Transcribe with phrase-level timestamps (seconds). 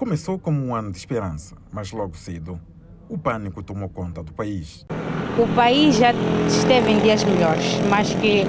[0.00, 2.58] Começou como um ano de esperança, mas logo cedo
[3.06, 4.86] o pânico tomou conta do país.
[5.38, 6.14] O país já
[6.46, 8.44] esteve em dias melhores, mas que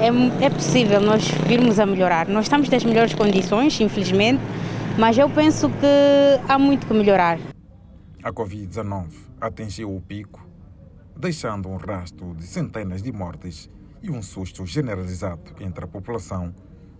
[0.00, 2.26] é, é possível nós virmos a melhorar.
[2.26, 4.40] Nós estamos nas melhores condições, infelizmente,
[4.98, 7.38] mas eu penso que há muito que melhorar.
[8.22, 9.08] A Covid-19
[9.38, 10.48] atingiu o pico,
[11.14, 13.68] deixando um rastro de centenas de mortes
[14.02, 16.54] e um susto generalizado entre a população,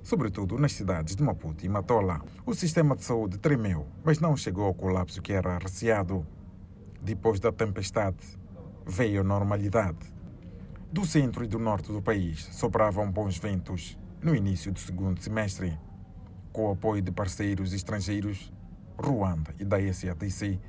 [0.04, 2.20] sobretudo nas cidades de Maputo e Matola.
[2.44, 6.24] O sistema de saúde tremeu, mas não chegou ao colapso que era receado.
[7.02, 8.18] Depois da tempestade,
[8.86, 10.12] veio a normalidade.
[10.92, 15.76] Do centro e do norte do país sopravam bons ventos no início do segundo semestre.
[16.52, 18.52] Com o apoio de parceiros estrangeiros,
[18.96, 20.60] Ruanda e da SADC,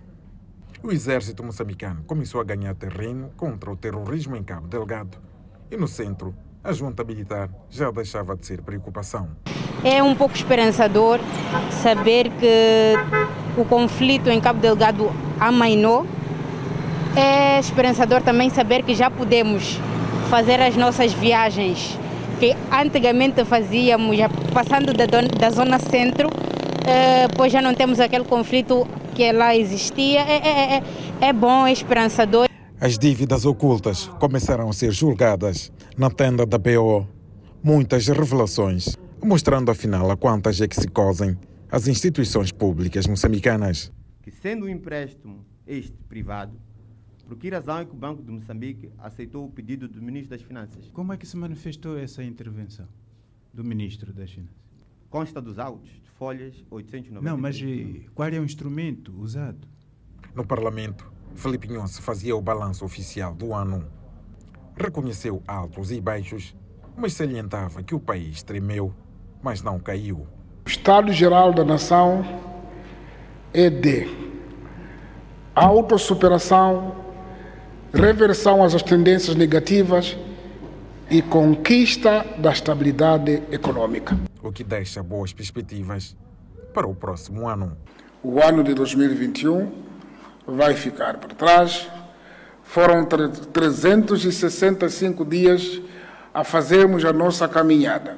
[0.81, 5.17] o exército moçambicano começou a ganhar terreno contra o terrorismo em Cabo Delgado
[5.69, 9.29] e no centro a junta militar já deixava de ser preocupação.
[9.83, 11.19] É um pouco esperançador
[11.69, 12.93] saber que
[13.55, 16.05] o conflito em Cabo Delgado amainou
[17.15, 19.79] é esperançador também saber que já podemos
[20.29, 21.97] fazer as nossas viagens
[22.39, 26.29] que antigamente fazíamos, já passando da, da zona centro,
[26.85, 30.19] eh, pois já não temos aquele conflito que lá existia.
[30.19, 30.83] É, é, é,
[31.29, 32.47] é bom, é esperançador.
[32.79, 37.07] As dívidas ocultas começaram a ser julgadas na tenda da BO.
[37.63, 41.37] Muitas revelações, mostrando afinal a quantas é que se cosem
[41.71, 43.93] as instituições públicas moçambicanas.
[44.21, 46.59] Que sendo um empréstimo este privado,
[47.25, 50.41] por que razão é que o Banco de Moçambique aceitou o pedido do Ministro das
[50.45, 50.91] Finanças?
[50.91, 52.87] Como é que se manifestou essa intervenção
[53.53, 54.53] do Ministro das Finanças?
[55.09, 57.21] Consta dos autos, de folhas 890.
[57.31, 57.57] Não, mas
[58.13, 59.65] qual é o instrumento usado?
[60.35, 63.85] No Parlamento, Felipe Nhonce fazia o balanço oficial do ano.
[64.77, 66.55] Reconheceu altos e baixos,
[66.97, 68.93] mas salientava que o país tremeu,
[69.43, 70.27] mas não caiu.
[70.65, 72.25] O Estado-Geral da Nação
[73.53, 74.07] é de
[75.53, 76.95] autossuperação
[77.93, 80.17] reversão às tendências negativas
[81.09, 84.17] e conquista da estabilidade econômica.
[84.41, 86.17] O que deixa boas perspectivas
[86.73, 87.77] para o próximo ano.
[88.21, 89.85] O ano de 2021
[90.47, 91.87] vai ficar para trás.
[92.63, 95.81] Foram 365 dias
[96.33, 98.17] a fazermos a nossa caminhada.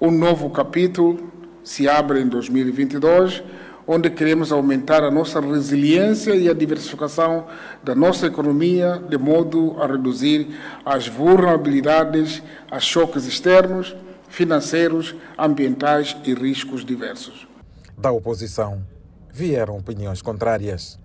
[0.00, 1.30] Um novo capítulo
[1.62, 3.44] se abre em 2022
[3.90, 7.46] onde queremos aumentar a nossa resiliência e a diversificação
[7.82, 10.46] da nossa economia, de modo a reduzir
[10.84, 13.96] as vulnerabilidades a choques externos,
[14.28, 17.48] financeiros, ambientais e riscos diversos.
[17.96, 18.84] Da oposição
[19.32, 20.98] vieram opiniões contrárias.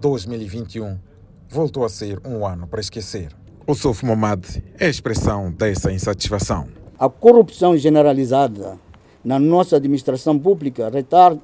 [0.00, 0.98] 2021
[1.48, 3.28] voltou a ser um ano para esquecer.
[3.66, 4.44] O Sof Momad
[4.78, 6.68] é a expressão dessa insatisfação.
[6.98, 8.78] A corrupção generalizada
[9.24, 11.40] na nossa administração pública retarda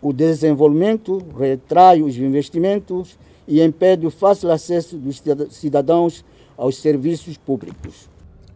[0.00, 3.18] o desenvolvimento, retrai os investimentos
[3.48, 6.24] e impede o fácil acesso dos cidadãos
[6.56, 8.08] aos serviços públicos.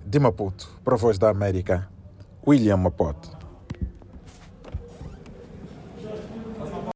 [0.05, 1.89] De Maputo, para a Voz da América,
[2.47, 3.38] William Mapote.